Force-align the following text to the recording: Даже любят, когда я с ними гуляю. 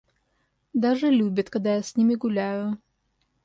Даже 0.73 1.11
любят, 1.11 1.51
когда 1.51 1.75
я 1.75 1.83
с 1.83 1.95
ними 1.95 2.15
гуляю. 2.15 2.79